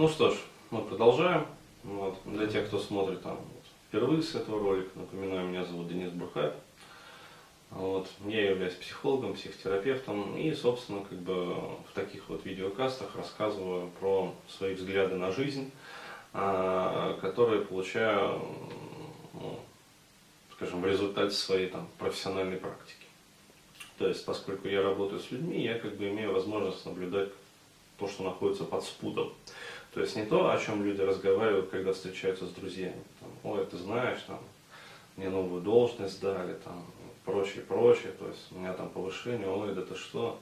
[0.00, 0.38] Ну что ж,
[0.70, 1.46] мы продолжаем.
[1.84, 2.16] Вот.
[2.24, 6.54] Для тех, кто смотрит там вот, впервые с этого ролика, напоминаю, меня зовут Денис Бурхаев.
[7.68, 8.08] Вот.
[8.24, 14.72] Я являюсь психологом, психотерапевтом и, собственно, как бы в таких вот видеокастах рассказываю про свои
[14.72, 15.70] взгляды на жизнь,
[16.32, 18.40] а, которые получаю,
[19.34, 19.60] ну,
[20.54, 23.04] скажем, в результате своей там, профессиональной практики.
[23.98, 27.28] То есть, поскольку я работаю с людьми, я как бы имею возможность наблюдать
[28.00, 29.32] то, что находится под спудом.
[29.92, 33.02] То есть не то, о чем люди разговаривают, когда встречаются с друзьями.
[33.20, 34.40] Там, Ой, ты знаешь, там,
[35.16, 36.86] мне новую должность дали, там,
[37.24, 38.12] прочее, прочее.
[38.18, 40.38] То есть у меня там повышение, ой, да ты что,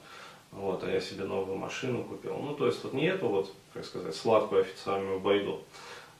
[0.51, 2.37] вот, а я себе новую машину купил.
[2.37, 5.61] Ну, то есть вот не эту вот, как сказать, сладкую официальную байду,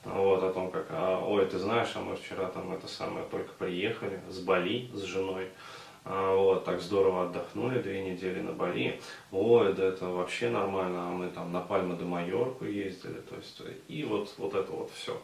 [0.03, 3.53] вот, о том, как, а, ой, ты знаешь, а мы вчера там это самое только
[3.53, 8.99] приехали с Бали, с женой, а, вот, так здорово отдохнули две недели на Бали.
[9.31, 13.61] Ой, да это вообще нормально, а мы там на Пальма де Майорку ездили, то есть,
[13.87, 15.19] и вот, вот это вот все.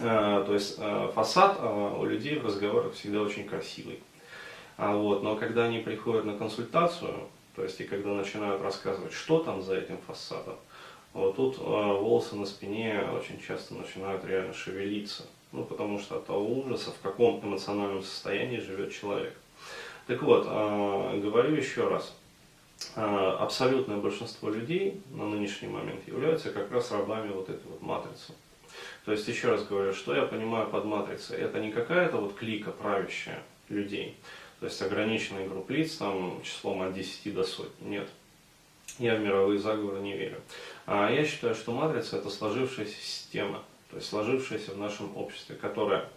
[0.00, 4.00] А, то есть а, фасад а, у людей в разговорах всегда очень красивый.
[4.76, 7.14] А, вот, но когда они приходят на консультацию,
[7.54, 10.56] то есть и когда начинают рассказывать, что там за этим фасадом,
[11.12, 15.24] вот тут а, волосы на спине очень часто начинают реально шевелиться.
[15.52, 19.36] Ну, потому что от того ужаса, в каком эмоциональном состоянии живет человек.
[20.06, 22.14] Так вот, а, говорю еще раз,
[22.94, 28.34] а, абсолютное большинство людей на нынешний момент являются как раз рабами вот этой вот матрицы.
[29.04, 31.38] То есть, еще раз говорю, что я понимаю под матрицей?
[31.38, 34.16] Это не какая-то вот клика правящая людей,
[34.60, 37.88] то есть ограниченный групп лиц там числом от 10 до сотни.
[37.88, 38.08] Нет.
[38.98, 40.40] Я в мировые заговоры не верю.
[40.86, 46.08] А я считаю, что матрица это сложившаяся система, то есть сложившаяся в нашем обществе, которая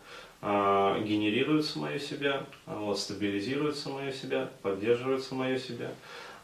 [0.42, 5.92] генерирует самое себя, а, вот, стабилизирует самое себя, поддерживает самое себя,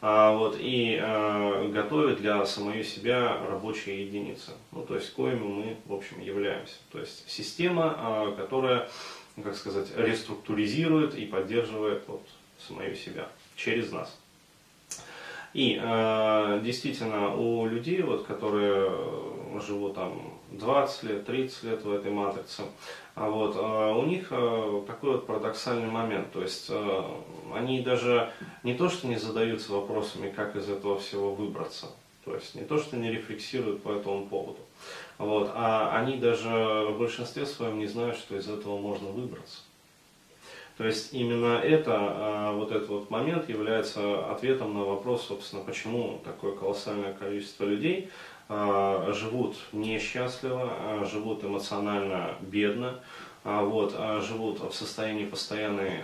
[0.01, 0.97] а, вот, и
[1.71, 6.75] готовит для самой себя рабочие единицы, ну, то есть коими мы, в общем, являемся.
[6.91, 8.89] То есть система, которая,
[9.41, 12.27] как сказать, реструктуризирует и поддерживает вот,
[12.57, 14.22] самое себя через нас.
[15.53, 18.89] И э, действительно у людей, вот, которые
[19.61, 22.63] живут там 20 лет, 30 лет в этой матрице,
[23.15, 26.31] а вот, э, у них э, такой вот парадоксальный момент.
[26.31, 27.03] То есть э,
[27.53, 28.31] они даже
[28.63, 31.87] не то, что не задаются вопросами, как из этого всего выбраться,
[32.25, 34.59] то есть не то, что не рефлексируют по этому поводу,
[35.17, 36.49] вот, а они даже
[36.89, 39.59] в большинстве своем не знают, что из этого можно выбраться.
[40.77, 46.19] То есть именно это, а, вот этот вот момент является ответом на вопрос, собственно, почему
[46.23, 48.09] такое колоссальное количество людей
[48.49, 52.99] а, живут несчастливо, а, живут эмоционально бедно,
[53.43, 55.99] вот, живут в состоянии постоянной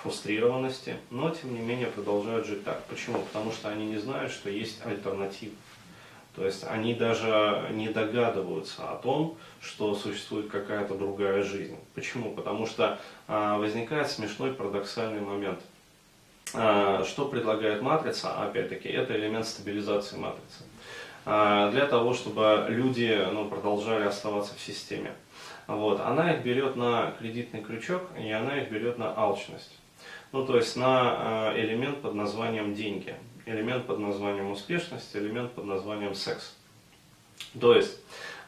[0.00, 2.82] фрустрированности, но тем не менее продолжают жить так.
[2.86, 3.18] Почему?
[3.18, 5.52] Потому что они не знают, что есть альтернатива.
[6.36, 11.76] То есть они даже не догадываются о том, что существует какая-то другая жизнь.
[11.94, 12.30] Почему?
[12.32, 15.60] Потому что а, возникает смешной парадоксальный момент.
[16.54, 18.32] А, что предлагает матрица?
[18.42, 20.62] Опять-таки, это элемент стабилизации матрицы.
[21.26, 25.12] А, для того, чтобы люди ну, продолжали оставаться в системе.
[25.66, 26.00] Вот.
[26.00, 29.76] Она их берет на кредитный крючок, и она их берет на алчность.
[30.32, 36.14] Ну, то есть на элемент под названием деньги элемент под названием успешность, элемент под названием
[36.14, 36.54] секс.
[37.58, 37.98] То есть,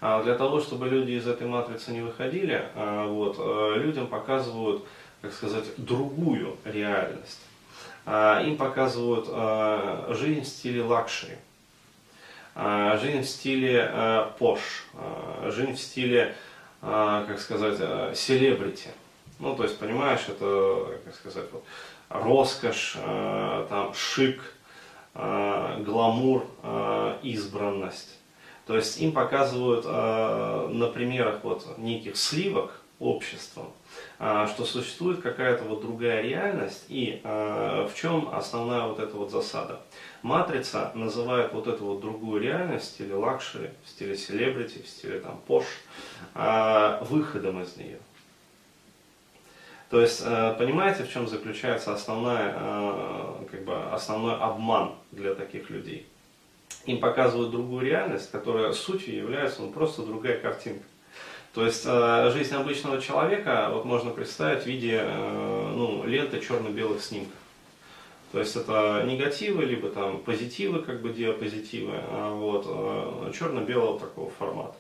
[0.01, 4.85] а, для того, чтобы люди из этой матрицы не выходили, а, вот, а, людям показывают,
[5.21, 7.41] как сказать, другую реальность.
[8.05, 9.29] Им показывают
[10.19, 11.37] жизнь в стиле luxury,
[12.57, 14.87] жизнь в стиле posh,
[15.47, 16.35] жизнь в стиле,
[16.81, 18.89] как сказать, celebrity.
[19.39, 21.63] Ну, то есть, понимаешь, это, как сказать, вот,
[22.09, 22.97] роскошь,
[23.69, 24.43] там, шик,
[25.15, 28.19] Э, гламур, э, избранность.
[28.67, 33.73] То есть им показывают э, на примерах вот неких сливок обществом,
[34.19, 39.81] что существует какая-то вот другая реальность и в чем основная вот эта вот засада.
[40.23, 45.19] Матрица называет вот эту вот другую реальность в стиле luxury, в стиле celebrity, в стиле
[45.19, 45.65] там posh,
[47.11, 47.99] выходом из нее.
[49.93, 55.69] То есть, э, понимаете, в чем заключается основная, э, как бы, основной обман для таких
[55.69, 56.07] людей?
[56.87, 60.83] Им показывают другую реальность, которая сутью является ну, просто другая картинка.
[61.53, 65.05] То есть э, жизнь обычного человека вот можно представить в виде
[65.75, 67.37] ну, ленты черно-белых снимков.
[68.33, 74.75] То есть это негативы, либо там позитивы, как бы диапозитивы, а вот, черно-белого такого формата.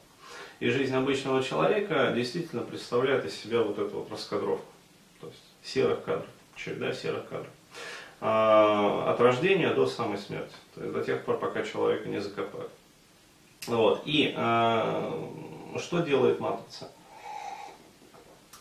[0.61, 4.72] И жизнь обычного человека действительно представляет из себя вот эту вот раскадровку
[5.65, 6.27] серых кадров,
[6.57, 7.51] череда серых кадров.
[8.21, 12.71] А, от рождения до самой смерти, то есть до тех пор, пока человека не закопают.
[13.67, 14.03] Вот.
[14.05, 15.29] И э,
[15.79, 16.91] что делает матрица?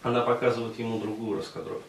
[0.04, 1.88] Она показывает ему другую раскадровку.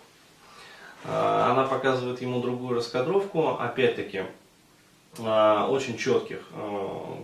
[1.05, 4.25] Э, она показывает ему другую раскадровку, опять-таки,
[5.19, 6.41] очень четких,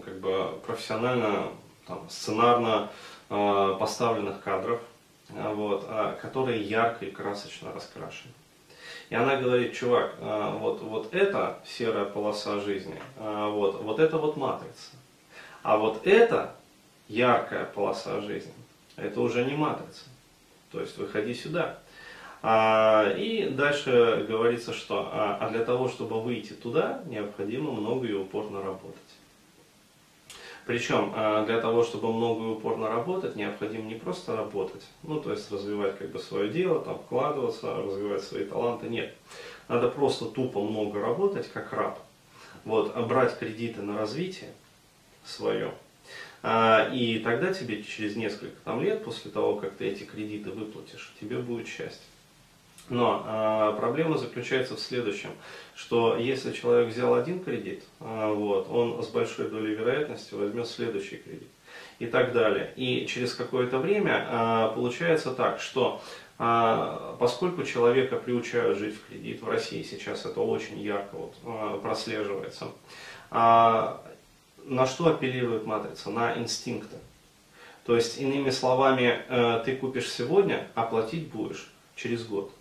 [0.04, 1.48] как бы профессионально,
[1.86, 2.90] там, сценарно
[3.30, 4.82] поставленных кадров,
[5.28, 8.32] вот, э, которые ярко и красочно раскрашены.
[9.10, 14.36] И она говорит, чувак, э, вот, вот это серая полоса жизни, вот, вот это вот
[14.36, 14.90] матрица.
[15.62, 16.54] А вот это
[17.08, 18.52] яркая полоса жизни,
[18.96, 20.04] это уже не матрица.
[20.70, 21.78] То есть выходи сюда.
[22.40, 28.12] А, и дальше говорится, что а, а для того, чтобы выйти туда, необходимо много и
[28.12, 28.98] упорно работать.
[30.68, 35.30] Причем а, для того, чтобы много и упорно работать, необходимо не просто работать, ну то
[35.30, 39.14] есть развивать как бы свое дело, там вкладываться, развивать свои таланты, нет.
[39.68, 41.98] Надо просто тупо много работать, как раб.
[42.66, 44.50] Вот, брать кредиты на развитие
[45.24, 45.72] свое.
[46.42, 51.14] А, и тогда тебе через несколько там, лет, после того, как ты эти кредиты выплатишь,
[51.18, 52.04] тебе будет счастье.
[52.90, 55.30] Но а, проблема заключается в следующем,
[55.74, 61.16] что если человек взял один кредит, а, вот, он с большой долей вероятности возьмет следующий
[61.16, 61.48] кредит
[61.98, 62.72] и так далее.
[62.76, 66.00] И через какое-то время а, получается так, что
[66.38, 71.78] а, поскольку человека приучают жить в кредит, в России сейчас это очень ярко вот, а,
[71.78, 72.68] прослеживается,
[73.30, 74.00] а,
[74.64, 76.10] на что апеллирует матрица?
[76.10, 76.96] На инстинкты.
[77.84, 82.52] То есть, иными словами, э, ты купишь сегодня, а платить будешь через год.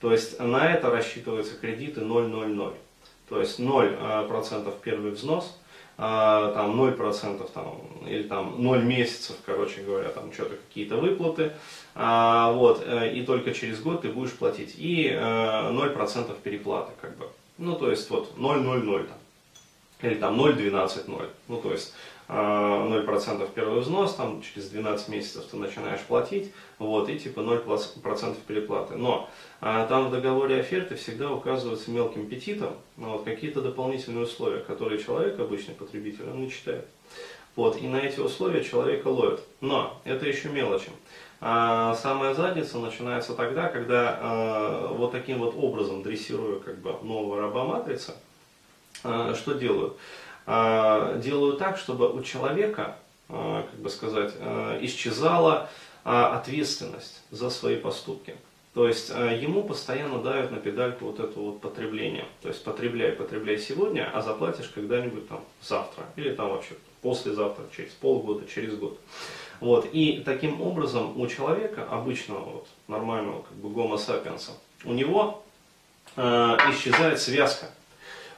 [0.00, 2.74] То есть на это рассчитываются кредиты 0,00.
[3.28, 5.58] То есть 0% первый взнос,
[6.00, 11.52] а, там 0% там, или там 0 месяцев, короче говоря, там что-то какие-то выплаты,
[11.96, 17.16] а, вот, э, и только через год ты будешь платить, и 0% э, переплаты, как
[17.18, 17.28] бы,
[17.58, 19.18] ну, то есть вот 0,00 там,
[20.08, 21.92] или там 0,12,0, ну, то есть
[22.28, 28.96] 0% первый взнос, там через 12 месяцев ты начинаешь платить, вот, и типа 0% переплаты.
[28.96, 29.30] Но
[29.60, 35.40] а, там в договоре оферты всегда указываются мелким петитом вот, какие-то дополнительные условия, которые человек,
[35.40, 36.86] обычный потребитель, он не читает.
[37.56, 39.40] Вот, и на эти условия человека ловят.
[39.60, 40.90] Но это еще мелочи.
[41.40, 47.40] А самая задница начинается тогда, когда а, вот таким вот образом, дрессируя как бы нового
[47.40, 48.12] раба матрицы,
[49.02, 49.96] а, что делают?
[50.50, 52.96] А, делаю так, чтобы у человека,
[53.28, 55.68] а, как бы сказать, а, исчезала
[56.04, 58.34] ответственность за свои поступки.
[58.72, 62.24] То есть ему постоянно дают на педальку вот это вот потребление.
[62.40, 66.04] То есть потребляй, потребляй сегодня, а заплатишь когда-нибудь там завтра.
[66.16, 68.98] Или там вообще послезавтра, через полгода, через год.
[69.60, 69.86] Вот.
[69.92, 74.52] И таким образом у человека, обычного, вот, нормального как бы гомо сапиенса,
[74.84, 75.42] у него
[76.16, 76.22] э,
[76.70, 77.66] исчезает связка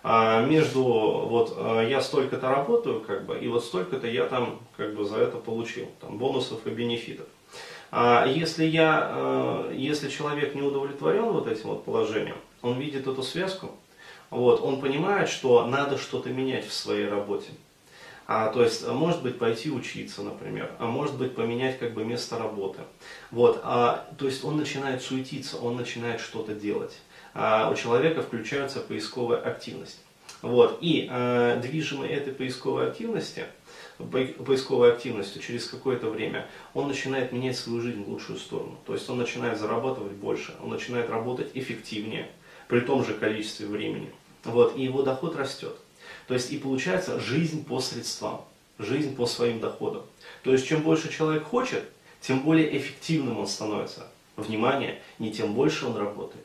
[0.02, 5.04] между вот а, я столько-то работаю, как бы, и вот столько-то я там как бы
[5.04, 7.26] за это получил, там бонусов и бенефитов.
[7.90, 13.22] А если я, а, если человек не удовлетворен вот этим вот положением, он видит эту
[13.22, 13.72] связку,
[14.30, 17.50] вот, он понимает, что надо что-то менять в своей работе.
[18.26, 22.38] А, то есть, может быть, пойти учиться, например, а может быть, поменять как бы место
[22.38, 22.80] работы.
[23.32, 28.80] Вот, а, то есть, он начинает суетиться, он начинает что-то делать а у человека включается
[28.80, 30.00] поисковая активность.
[30.42, 30.78] Вот.
[30.80, 33.44] И э, движимый этой поисковой активности,
[33.98, 38.78] поисковой активностью через какое-то время, он начинает менять свою жизнь в лучшую сторону.
[38.86, 42.30] То есть он начинает зарабатывать больше, он начинает работать эффективнее,
[42.68, 44.10] при том же количестве времени.
[44.44, 44.76] Вот.
[44.76, 45.76] И его доход растет.
[46.26, 48.42] То есть и получается жизнь по средствам,
[48.78, 50.02] жизнь по своим доходам.
[50.42, 51.84] То есть чем больше человек хочет,
[52.20, 54.06] тем более эффективным он становится.
[54.36, 56.44] Внимание, не тем больше он работает,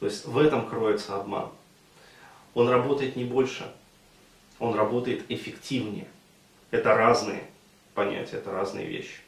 [0.00, 1.50] то есть в этом кроется обман.
[2.54, 3.70] Он работает не больше,
[4.58, 6.06] он работает эффективнее.
[6.70, 7.44] Это разные
[7.94, 9.20] понятия, это разные вещи.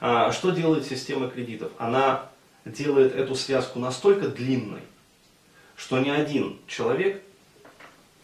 [0.00, 1.72] А что делает система кредитов?
[1.78, 2.30] Она
[2.64, 4.82] делает эту связку настолько длинной,
[5.76, 7.22] что ни один человек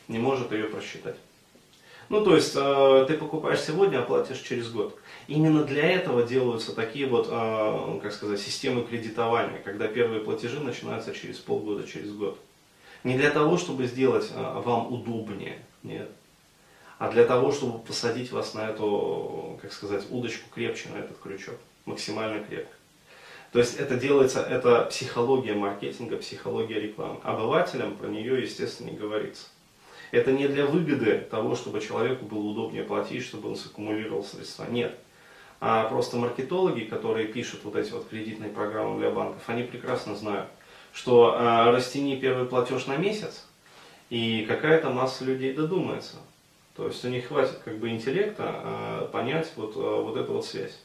[0.08, 1.16] не может ее просчитать.
[2.08, 4.98] Ну, то есть, э, ты покупаешь сегодня, оплатишь через год.
[5.26, 11.14] Именно для этого делаются такие вот, э, как сказать, системы кредитования, когда первые платежи начинаются
[11.14, 12.38] через полгода, через год.
[13.04, 16.10] Не для того, чтобы сделать э, вам удобнее, нет.
[16.98, 21.56] А для того, чтобы посадить вас на эту, как сказать, удочку крепче, на этот крючок,
[21.86, 22.74] максимально крепко.
[23.52, 27.20] То есть это делается, это психология маркетинга, психология рекламы.
[27.22, 29.46] Обывателям про нее, естественно, не говорится.
[30.14, 34.64] Это не для выгоды того, чтобы человеку было удобнее платить, чтобы он саккумулировал средства.
[34.70, 34.96] Нет.
[35.60, 40.46] А просто маркетологи, которые пишут вот эти вот кредитные программы для банков, они прекрасно знают,
[40.92, 43.44] что э, растяни первый платеж на месяц,
[44.08, 46.18] и какая-то масса людей додумается.
[46.76, 50.46] То есть у них хватит как бы интеллекта э, понять вот, э, вот эту вот
[50.46, 50.78] связь.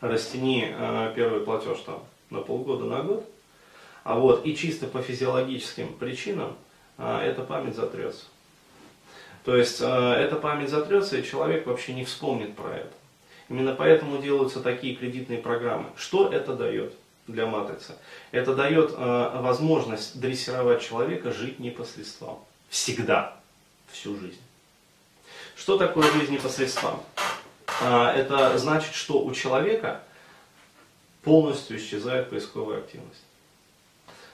[0.00, 3.28] Растяни э, первый платеж там на полгода, на год,
[4.04, 6.56] а вот и чисто по физиологическим причинам
[7.02, 8.24] эта память затрется.
[9.44, 12.92] То есть э, эта память затрется, и человек вообще не вспомнит про это.
[13.48, 15.90] Именно поэтому делаются такие кредитные программы.
[15.96, 16.94] Что это дает
[17.26, 17.94] для матрицы?
[18.30, 22.38] Это дает э, возможность дрессировать человека жить не по средствам.
[22.68, 23.36] Всегда.
[23.90, 24.40] Всю жизнь.
[25.56, 27.02] Что такое жизнь не по средствам?
[27.80, 30.02] Э, это значит, что у человека
[31.22, 33.22] полностью исчезает поисковая активность.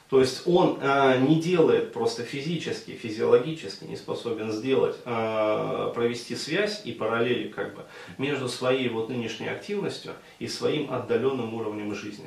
[0.08, 6.80] То есть он э, не делает просто физически, физиологически не способен сделать, э, провести связь
[6.84, 7.84] и параллели как бы
[8.16, 12.26] между своей вот нынешней активностью и своим отдаленным уровнем жизни.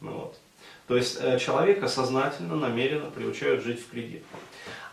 [0.00, 0.38] Ну, вот.
[0.86, 4.22] То есть э, человека сознательно, намеренно приучают жить в кредит.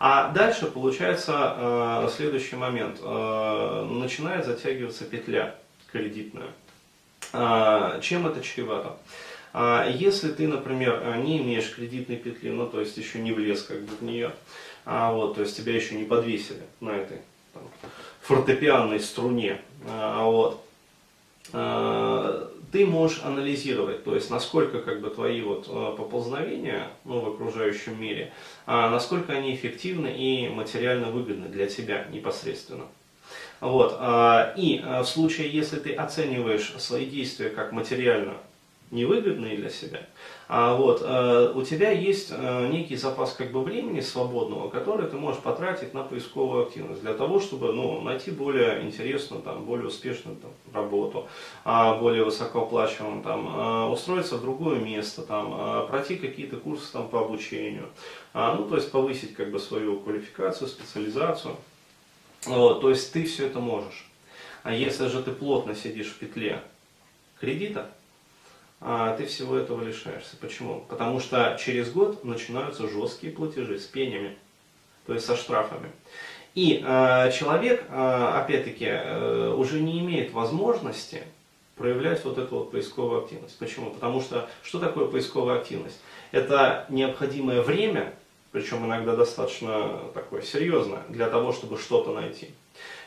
[0.00, 2.98] А дальше получается э, следующий момент.
[3.02, 5.54] Э, начинает затягиваться петля
[5.92, 6.48] кредитная.
[7.32, 8.96] Э, чем это чревато?
[8.96, 13.80] А если ты, например, не имеешь кредитной петли, ну то есть еще не влез как
[13.82, 14.32] бы в нее,
[14.86, 17.18] а вот, то есть тебя еще не подвесили на этой
[17.52, 17.64] там,
[18.22, 20.64] фортепианной струне, а, вот,
[21.52, 27.28] а, ты можешь анализировать, то есть насколько как бы твои вот а, поползновения ну, в
[27.30, 28.32] окружающем мире,
[28.66, 32.84] насколько они эффективны и материально выгодны для тебя непосредственно.
[33.60, 33.98] Вот.
[34.56, 38.34] И в случае, если ты оцениваешь свои действия как материально
[38.90, 40.06] невыгодные для себя,
[40.48, 45.16] а вот э, у тебя есть э, некий запас как бы времени свободного, который ты
[45.16, 50.36] можешь потратить на поисковую активность для того, чтобы ну, найти более интересную, там, более успешную
[50.36, 51.26] там, работу,
[51.64, 57.08] э, более высокооплачиваемую, там, э, устроиться в другое место, там, э, пройти какие-то курсы там,
[57.08, 57.88] по обучению,
[58.32, 61.56] э, ну, то есть повысить как бы свою квалификацию, специализацию.
[62.44, 64.06] Вот, то есть ты все это можешь.
[64.62, 66.62] А если же ты плотно сидишь в петле
[67.40, 67.90] кредита,
[68.80, 70.36] а ты всего этого лишаешься.
[70.40, 70.84] Почему?
[70.88, 74.36] Потому что через год начинаются жесткие платежи с пенями,
[75.06, 75.90] то есть со штрафами.
[76.54, 81.22] И э, человек, э, опять-таки, э, уже не имеет возможности
[81.76, 83.58] проявлять вот эту вот поисковую активность.
[83.58, 83.90] Почему?
[83.90, 86.00] Потому что что такое поисковая активность?
[86.32, 88.14] Это необходимое время,
[88.56, 92.52] причем иногда достаточно такое серьезное, для того, чтобы что-то найти.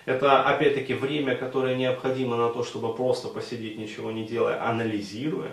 [0.05, 5.51] Это, опять-таки, время, которое необходимо на то, чтобы просто посидеть, ничего не делая, анализируя.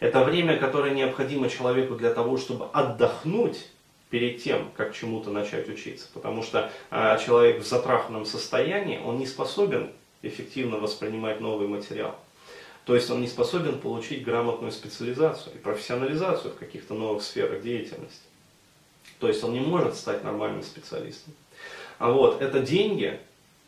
[0.00, 3.68] Это время, которое необходимо человеку для того, чтобы отдохнуть
[4.08, 6.06] перед тем, как чему-то начать учиться.
[6.14, 9.90] Потому что э, человек в затраханном состоянии, он не способен
[10.22, 12.16] эффективно воспринимать новый материал.
[12.84, 18.28] То есть он не способен получить грамотную специализацию и профессионализацию в каких-то новых сферах деятельности.
[19.20, 21.32] То есть он не может стать нормальным специалистом.
[21.98, 23.18] А вот, это деньги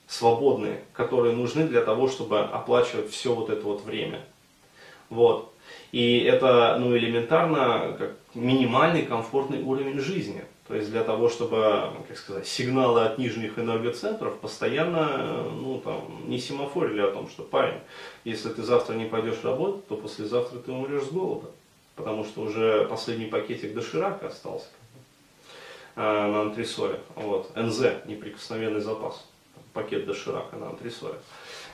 [0.06, 4.20] свободные, которые нужны для того, чтобы оплачивать все вот это вот время.
[5.08, 5.52] Вот.
[5.92, 10.44] И это ну, элементарно как минимальный комфортный уровень жизни.
[10.68, 16.38] То есть для того, чтобы, как сказать, сигналы от нижних энергоцентров постоянно ну, там, не
[16.38, 17.78] семафорили о том, что парень,
[18.24, 21.50] если ты завтра не пойдешь работать, то послезавтра ты умрешь с голода.
[21.94, 24.66] Потому что уже последний пакетик доширака остался
[25.94, 27.00] э, на антресоле.
[27.14, 27.54] Вот.
[27.56, 29.24] НЗ, неприкосновенный запас.
[29.72, 31.16] Пакет доширака на антресоле.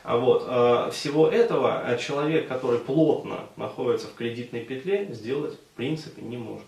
[0.04, 6.22] А вот, э, всего этого э, человек, который плотно находится в кредитной петле, сделать принципе
[6.22, 6.66] не может.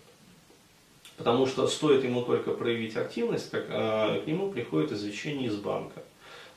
[1.16, 6.02] Потому что стоит ему только проявить активность, как к нему приходит извещение из банка.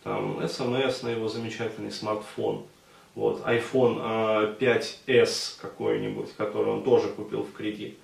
[0.04, 2.66] Там смс на его замечательный смартфон,
[3.14, 7.98] вот, iPhone 5s какой-нибудь, который он тоже купил в кредит.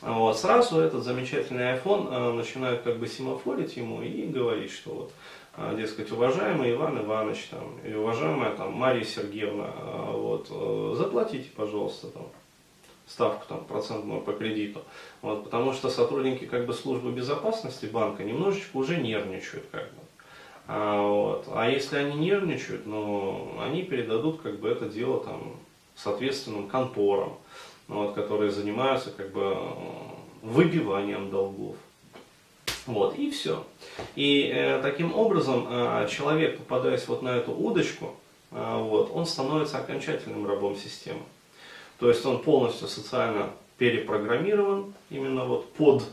[0.00, 5.10] Вот, сразу этот замечательный iPhone начинает как бы семафорить ему и говорить, что
[5.56, 9.70] вот, дескать, уважаемый Иван Иванович там, или уважаемая там, Мария Сергеевна,
[10.12, 12.28] вот, э, заплатите, пожалуйста, там,
[13.06, 14.82] ставку там, процентную по кредиту.
[15.22, 19.64] Вот, потому что сотрудники как бы, службы безопасности банка немножечко уже нервничают.
[19.70, 20.00] Как бы.
[20.68, 21.48] А, вот.
[21.52, 25.56] а если они нервничают, ну, они передадут как бы, это дело там,
[25.94, 27.36] соответственным конторам,
[27.88, 29.56] вот, которые занимаются как бы,
[30.42, 31.76] выбиванием долгов.
[32.86, 33.64] Вот, и все.
[34.14, 38.14] И э, таким образом э, человек, попадаясь вот на эту удочку,
[38.52, 41.22] э, вот, он становится окончательным рабом системы.
[41.98, 46.04] То есть он полностью социально перепрограммирован именно вот под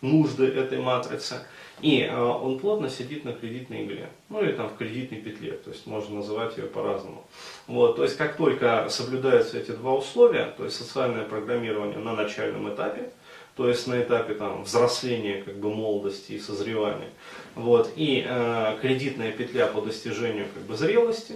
[0.00, 1.36] нужды этой матрицы.
[1.80, 5.70] И э, он плотно сидит на кредитной игле, ну или там в кредитной петле, то
[5.70, 7.26] есть можно называть ее по-разному.
[7.66, 12.72] Вот, то есть как только соблюдаются эти два условия, то есть социальное программирование на начальном
[12.72, 13.10] этапе,
[13.56, 17.10] то есть на этапе там, взросления, как бы, молодости и созревания,
[17.56, 21.34] вот, и э, кредитная петля по достижению как бы зрелости,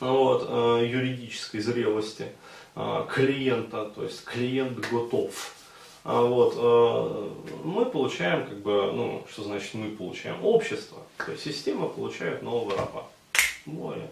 [0.00, 5.54] вот, э, юридической зрелости э, клиента, то есть клиент готов.
[6.04, 7.30] А вот, э,
[7.64, 10.44] мы получаем, как бы, ну, что значит мы получаем?
[10.44, 13.06] Общество, то есть система получает нового раба.
[13.66, 14.10] Более.